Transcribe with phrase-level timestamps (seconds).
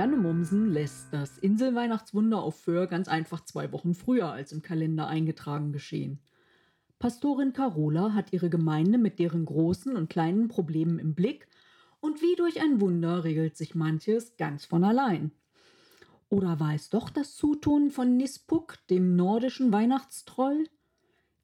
[0.00, 5.08] Janne Mommsen lässt das Inselweihnachtswunder auf Föhr ganz einfach zwei Wochen früher als im Kalender
[5.08, 6.20] eingetragen geschehen.
[6.98, 11.48] Pastorin Carola hat ihre Gemeinde mit deren großen und kleinen Problemen im Blick
[12.00, 15.32] und wie durch ein Wunder regelt sich manches ganz von allein.
[16.30, 20.64] Oder war es doch das Zutun von Nispuk, dem nordischen Weihnachtstroll?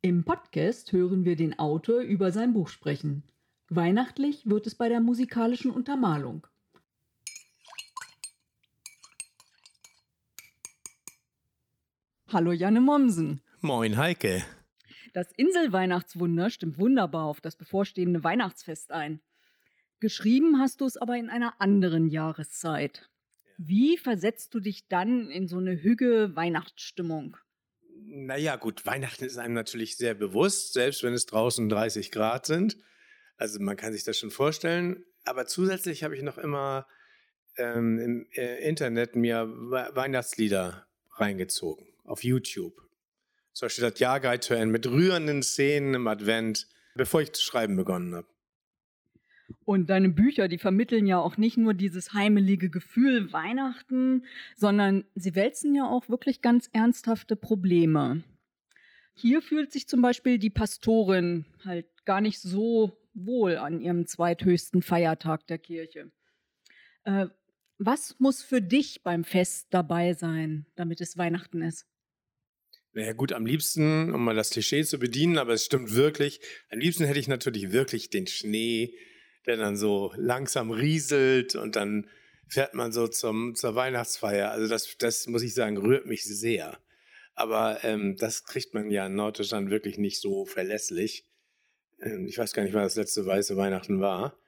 [0.00, 3.22] Im Podcast hören wir den Autor über sein Buch sprechen.
[3.68, 6.46] Weihnachtlich wird es bei der musikalischen Untermalung.
[12.36, 13.40] Hallo Janne Mommsen.
[13.62, 14.44] Moin Heike.
[15.14, 19.22] Das Inselweihnachtswunder stimmt wunderbar auf das bevorstehende Weihnachtsfest ein.
[20.00, 23.08] Geschrieben hast du es aber in einer anderen Jahreszeit.
[23.56, 27.38] Wie versetzt du dich dann in so eine hüge Weihnachtsstimmung?
[28.04, 32.76] Naja, gut, Weihnachten ist einem natürlich sehr bewusst, selbst wenn es draußen 30 Grad sind.
[33.38, 35.06] Also man kann sich das schon vorstellen.
[35.24, 36.86] Aber zusätzlich habe ich noch immer
[37.56, 42.74] ähm, im äh, Internet mir Weihnachtslieder reingezogen auf YouTube.
[43.52, 47.76] Zum Beispiel das Jahrguide zu Ende mit rührenden Szenen im Advent, bevor ich zu schreiben
[47.76, 48.28] begonnen habe.
[49.64, 54.24] Und deine Bücher, die vermitteln ja auch nicht nur dieses heimelige Gefühl Weihnachten,
[54.56, 58.24] sondern sie wälzen ja auch wirklich ganz ernsthafte Probleme.
[59.14, 64.82] Hier fühlt sich zum Beispiel die Pastorin halt gar nicht so wohl an ihrem zweithöchsten
[64.82, 66.10] Feiertag der Kirche.
[67.04, 67.28] Äh,
[67.78, 71.86] was muss für dich beim Fest dabei sein, damit es Weihnachten ist?
[72.96, 76.78] Naja gut, am liebsten, um mal das Klischee zu bedienen, aber es stimmt wirklich, am
[76.78, 78.96] liebsten hätte ich natürlich wirklich den Schnee,
[79.44, 82.08] der dann so langsam rieselt und dann
[82.48, 84.50] fährt man so zum, zur Weihnachtsfeier.
[84.50, 86.78] Also das, das muss ich sagen, rührt mich sehr.
[87.34, 91.26] Aber ähm, das kriegt man ja in Norddeutschland wirklich nicht so verlässlich.
[92.00, 94.38] Ähm, ich weiß gar nicht, wann das letzte weiße Weihnachten war.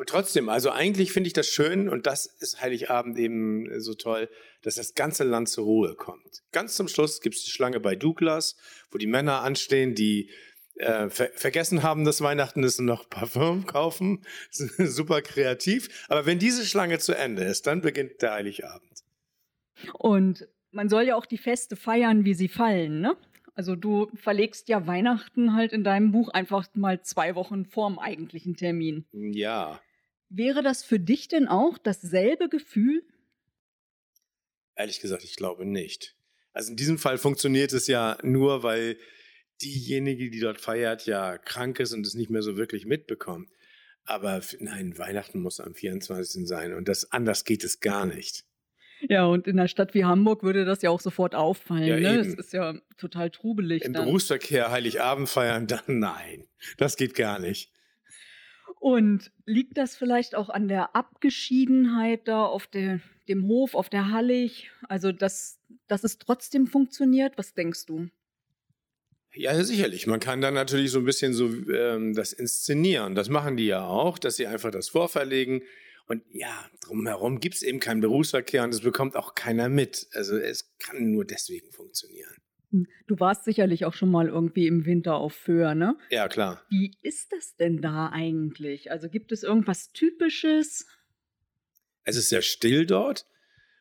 [0.00, 4.30] Und trotzdem, also eigentlich finde ich das schön und das ist Heiligabend eben so toll,
[4.62, 6.42] dass das ganze Land zur Ruhe kommt.
[6.52, 8.56] Ganz zum Schluss gibt es die Schlange bei Douglas,
[8.90, 10.30] wo die Männer anstehen, die
[10.76, 14.24] äh, ver vergessen haben, dass Weihnachten ist und noch Parfum kaufen.
[14.50, 16.06] Super kreativ.
[16.08, 19.04] Aber wenn diese Schlange zu Ende ist, dann beginnt der Heiligabend.
[19.92, 23.18] Und man soll ja auch die Feste feiern, wie sie fallen, ne?
[23.54, 28.56] Also du verlegst ja Weihnachten halt in deinem Buch einfach mal zwei Wochen vorm eigentlichen
[28.56, 29.04] Termin.
[29.12, 29.78] Ja.
[30.30, 33.02] Wäre das für dich denn auch dasselbe Gefühl?
[34.76, 36.16] Ehrlich gesagt, ich glaube nicht.
[36.52, 38.96] Also in diesem Fall funktioniert es ja nur, weil
[39.60, 43.50] diejenige, die dort feiert, ja krank ist und es nicht mehr so wirklich mitbekommt.
[44.04, 46.46] Aber nein, Weihnachten muss am 24.
[46.46, 48.44] sein und das anders geht es gar nicht.
[49.08, 51.86] Ja, und in einer Stadt wie Hamburg würde das ja auch sofort auffallen.
[51.86, 52.20] Ja, ne?
[52.20, 53.82] Es ist ja total trubelig.
[53.82, 54.04] Im dann.
[54.04, 56.46] Berufsverkehr Heiligabend feiern, dann nein.
[56.76, 57.72] Das geht gar nicht.
[58.80, 64.10] Und liegt das vielleicht auch an der Abgeschiedenheit da auf der, dem Hof, auf der
[64.10, 64.70] Hallig?
[64.88, 67.36] Also, dass, dass es trotzdem funktioniert?
[67.36, 68.08] Was denkst du?
[69.34, 70.06] Ja, sicherlich.
[70.06, 73.14] Man kann dann natürlich so ein bisschen so ähm, das inszenieren.
[73.14, 75.62] Das machen die ja auch, dass sie einfach das vorverlegen.
[76.06, 80.08] Und ja, drumherum gibt es eben keinen Berufsverkehr und es bekommt auch keiner mit.
[80.14, 82.34] Also es kann nur deswegen funktionieren.
[82.70, 85.96] Du warst sicherlich auch schon mal irgendwie im Winter auf Föhr, ne?
[86.10, 86.64] Ja, klar.
[86.68, 88.90] Wie ist das denn da eigentlich?
[88.90, 90.86] Also gibt es irgendwas Typisches?
[92.04, 93.26] Es ist sehr still dort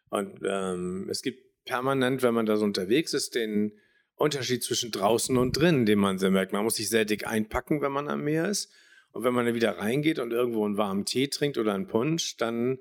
[0.09, 3.73] und ähm, es gibt permanent, wenn man da so unterwegs ist, den
[4.15, 6.51] Unterschied zwischen draußen und drinnen, den man sehr merkt.
[6.51, 8.71] Man muss sich sehr dick einpacken, wenn man am Meer ist.
[9.11, 12.37] Und wenn man dann wieder reingeht und irgendwo einen warmen Tee trinkt oder einen Punsch,
[12.37, 12.79] dann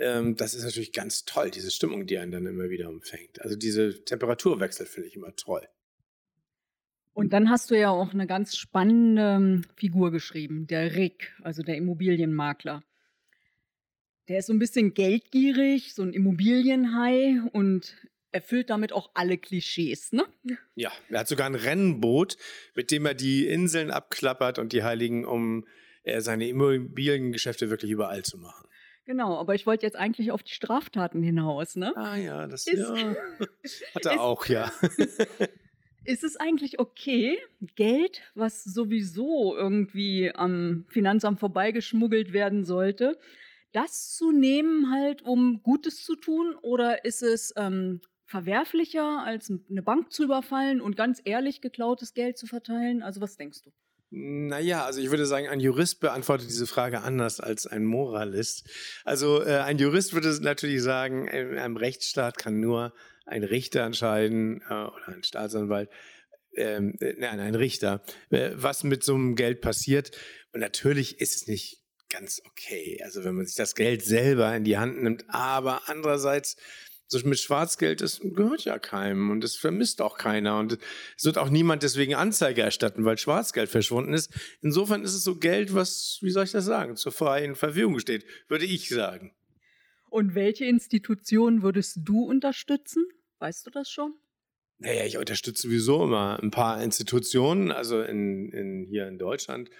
[0.00, 3.40] ähm, das ist natürlich ganz toll, diese Stimmung, die einen dann immer wieder umfängt.
[3.42, 5.66] Also diese Temperaturwechsel finde ich immer toll.
[7.12, 11.62] Und dann hast du ja auch eine ganz spannende ähm, Figur geschrieben, der Rick, also
[11.62, 12.82] der Immobilienmakler.
[14.28, 17.96] Der ist so ein bisschen geldgierig, so ein Immobilienhai und
[18.32, 20.24] erfüllt damit auch alle Klischees, ne?
[20.76, 22.36] Ja, er hat sogar ein Rennboot,
[22.76, 25.66] mit dem er die Inseln abklappert und die Heiligen, um
[26.04, 28.69] äh, seine Immobiliengeschäfte wirklich überall zu machen.
[29.10, 31.92] Genau, aber ich wollte jetzt eigentlich auf die Straftaten hinaus, ne?
[31.96, 32.94] Ah ja, das ist, ja.
[33.96, 34.70] hat er ist, auch, ja.
[36.04, 37.36] ist es eigentlich okay,
[37.74, 43.18] Geld, was sowieso irgendwie am Finanzamt vorbeigeschmuggelt werden sollte,
[43.72, 46.54] das zu nehmen, halt, um Gutes zu tun?
[46.62, 52.38] Oder ist es ähm, verwerflicher, als eine Bank zu überfallen und ganz ehrlich geklautes Geld
[52.38, 53.02] zu verteilen?
[53.02, 53.72] Also was denkst du?
[54.12, 58.68] Naja, also ich würde sagen, ein Jurist beantwortet diese Frage anders als ein Moralist.
[59.04, 62.92] Also äh, ein Jurist würde natürlich sagen, in einem Rechtsstaat kann nur
[63.24, 65.90] ein Richter entscheiden äh, oder ein Staatsanwalt,
[66.56, 70.10] ähm, äh, nein, ein Richter, äh, was mit so einem Geld passiert.
[70.52, 71.78] Und natürlich ist es nicht
[72.08, 73.00] ganz okay.
[73.04, 76.56] Also wenn man sich das Geld selber in die Hand nimmt, aber andererseits
[77.12, 80.78] so mit Schwarzgeld, das gehört ja keinem und das vermisst auch keiner und
[81.16, 84.32] es wird auch niemand deswegen Anzeige erstatten, weil Schwarzgeld verschwunden ist.
[84.62, 88.24] Insofern ist es so Geld, was, wie soll ich das sagen, zur freien Verfügung steht,
[88.48, 89.32] würde ich sagen.
[90.08, 93.06] Und welche Institutionen würdest du unterstützen?
[93.38, 94.14] Weißt du das schon?
[94.78, 99.70] Naja, ich unterstütze sowieso immer ein paar Institutionen, also in, in, hier in Deutschland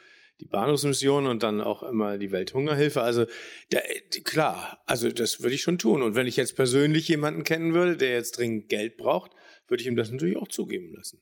[0.41, 3.03] die Bahnhofsmission und dann auch immer die Welthungerhilfe.
[3.03, 3.27] Also
[3.71, 3.83] der,
[4.25, 6.03] klar, also das würde ich schon tun.
[6.03, 9.33] Und wenn ich jetzt persönlich jemanden kennen würde, der jetzt dringend Geld braucht,
[9.69, 11.21] würde ich ihm das natürlich auch zugeben lassen.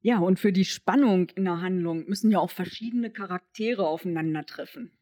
[0.00, 4.92] Ja, und für die Spannung in der Handlung müssen ja auch verschiedene Charaktere aufeinandertreffen.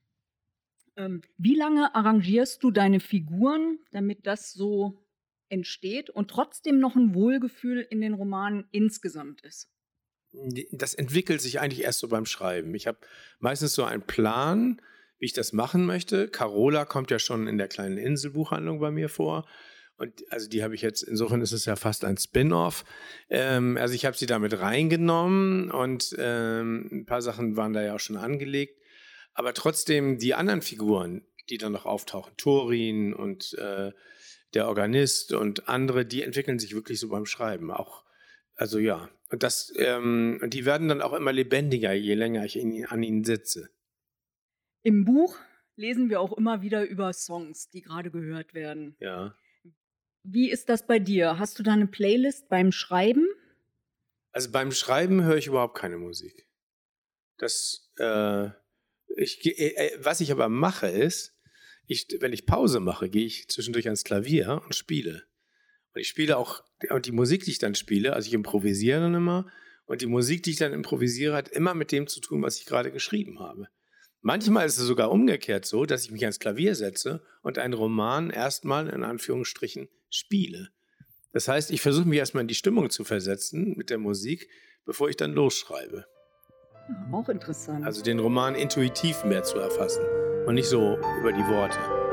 [0.96, 5.04] Ähm, wie lange arrangierst du deine Figuren, damit das so
[5.48, 9.73] entsteht und trotzdem noch ein Wohlgefühl in den Romanen insgesamt ist?
[10.72, 12.74] Das entwickelt sich eigentlich erst so beim Schreiben.
[12.74, 12.98] Ich habe
[13.38, 14.80] meistens so einen Plan,
[15.18, 16.28] wie ich das machen möchte.
[16.28, 19.46] Carola kommt ja schon in der kleinen Inselbuchhandlung bei mir vor.
[19.96, 22.84] Und also die habe ich jetzt, insofern ist es ja fast ein Spin-off.
[23.30, 27.94] Ähm, also ich habe sie damit reingenommen und ähm, ein paar Sachen waren da ja
[27.94, 28.80] auch schon angelegt.
[29.34, 33.92] Aber trotzdem die anderen Figuren, die dann noch auftauchen, Turin und äh,
[34.54, 37.70] der Organist und andere, die entwickeln sich wirklich so beim Schreiben.
[37.70, 38.03] Auch,
[38.56, 42.86] also ja, und das, ähm, die werden dann auch immer lebendiger, je länger ich in,
[42.86, 43.70] an ihnen sitze.
[44.82, 45.36] Im Buch
[45.76, 48.96] lesen wir auch immer wieder über Songs, die gerade gehört werden.
[49.00, 49.34] Ja.
[50.22, 51.38] Wie ist das bei dir?
[51.38, 53.26] Hast du da eine Playlist beim Schreiben?
[54.32, 56.48] Also beim Schreiben höre ich überhaupt keine Musik.
[57.38, 58.48] Das, äh,
[59.16, 61.36] ich, äh, was ich aber mache ist,
[61.86, 65.26] ich, wenn ich Pause mache, gehe ich zwischendurch ans Klavier und spiele.
[65.94, 69.14] Und ich spiele auch, und die Musik, die ich dann spiele, also ich improvisiere dann
[69.14, 69.46] immer,
[69.86, 72.66] und die Musik, die ich dann improvisiere, hat immer mit dem zu tun, was ich
[72.66, 73.68] gerade geschrieben habe.
[74.22, 78.30] Manchmal ist es sogar umgekehrt so, dass ich mich ans Klavier setze und einen Roman
[78.30, 80.70] erstmal in Anführungsstrichen spiele.
[81.32, 84.48] Das heißt, ich versuche mich erstmal in die Stimmung zu versetzen mit der Musik,
[84.86, 86.06] bevor ich dann losschreibe.
[87.12, 87.84] Auch interessant.
[87.84, 90.04] Also den Roman intuitiv mehr zu erfassen
[90.46, 92.03] und nicht so über die Worte.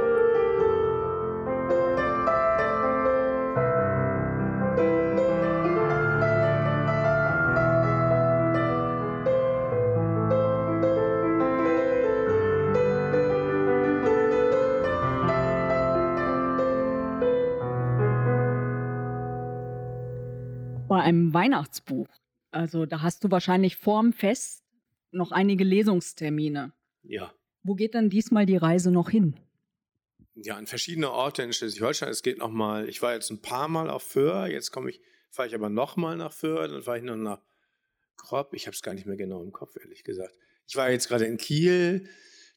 [21.00, 22.08] Einem Weihnachtsbuch.
[22.52, 24.64] Also da hast du wahrscheinlich vorm Fest
[25.12, 26.74] noch einige Lesungstermine.
[27.04, 27.34] Ja.
[27.64, 29.36] Wo geht dann diesmal die Reise noch hin?
[30.36, 32.10] Ja, an verschiedene Orte in Schleswig-Holstein.
[32.10, 35.02] Es geht noch mal, ich war jetzt ein paar Mal auf Föhr, jetzt komme ich,
[35.30, 37.42] fahre ich aber noch mal nach Föhr, dann fahre ich noch nach
[38.18, 38.54] Kropp.
[38.54, 40.38] Ich habe es gar nicht mehr genau im Kopf, ehrlich gesagt.
[40.68, 42.08] Ich war jetzt gerade in Kiel,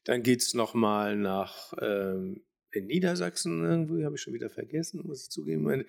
[0.05, 5.01] dann geht es noch mal nach ähm, in Niedersachsen irgendwo, habe ich schon wieder vergessen,
[5.05, 5.85] muss ich zugeben.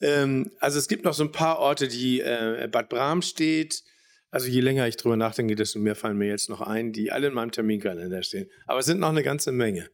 [0.00, 3.82] Ähm, also es gibt noch so ein paar Orte, die äh, Bad steht.
[4.30, 7.28] Also je länger ich drüber nachdenke, desto mehr fallen mir jetzt noch ein, die alle
[7.28, 8.50] in meinem Terminkalender stehen.
[8.66, 9.88] Aber es sind noch eine ganze Menge.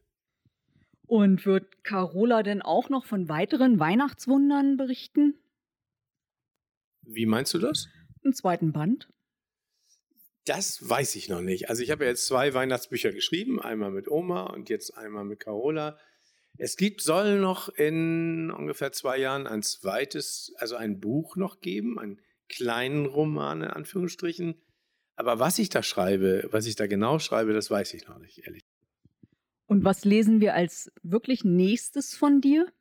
[1.07, 5.35] Und wird Carola denn auch noch von weiteren Weihnachtswundern berichten?
[7.03, 7.87] Wie meinst du das?
[8.23, 9.07] Im zweiten Band.
[10.45, 11.69] Das weiß ich noch nicht.
[11.69, 15.39] Also ich habe ja jetzt zwei Weihnachtsbücher geschrieben, einmal mit Oma und jetzt einmal mit
[15.39, 15.97] Carola.
[16.57, 21.99] Es gibt, soll noch in ungefähr zwei Jahren ein zweites, also ein Buch noch geben,
[21.99, 24.55] einen kleinen Roman in Anführungsstrichen.
[25.15, 28.45] Aber was ich da schreibe, was ich da genau schreibe, das weiß ich noch nicht,
[28.45, 28.63] ehrlich.
[29.67, 32.71] Und was lesen wir als wirklich nächstes von dir?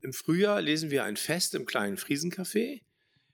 [0.00, 2.82] Im Frühjahr lesen wir ein Fest im kleinen Friesencafé.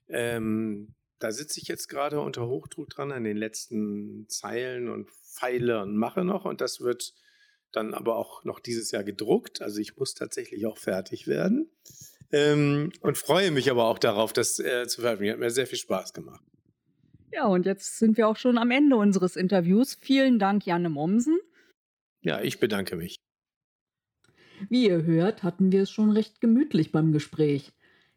[0.08, 5.82] Ähm, da sitze ich jetzt gerade unter Hochdruck dran an den letzten Zeilen und feile
[5.82, 6.44] und mache noch.
[6.44, 7.14] Und das wird
[7.72, 9.62] dann aber auch noch dieses Jahr gedruckt.
[9.62, 11.70] Also ich muss tatsächlich auch fertig werden.
[12.30, 15.34] Ähm, und freue mich aber auch darauf, das äh, zu veröffentlichen.
[15.34, 16.42] Hat mir sehr viel Spaß gemacht.
[17.32, 19.96] Ja, und jetzt sind wir auch schon am Ende unseres Interviews.
[20.00, 21.38] Vielen Dank, Janne Mommsen.
[22.22, 23.16] Ja, ich bedanke mich.
[24.68, 27.72] Wie ihr hört, hatten wir es schon recht gemütlich beim Gespräch.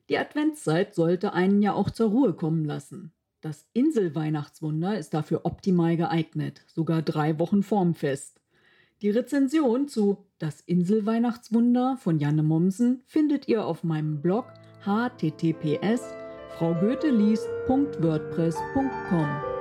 [0.10, 3.14] Die Adventszeit sollte einen ja auch zur Ruhe kommen lassen.
[3.42, 8.42] Das Inselweihnachtswunder ist dafür optimal geeignet, sogar drei Wochen vorm Fest.
[9.06, 14.48] Die Rezension zu Das Inselweihnachtswunder von Janne Mommsen findet ihr auf meinem Blog
[14.84, 16.02] https
[16.58, 19.55] fraugoetheliest.wordpress.com.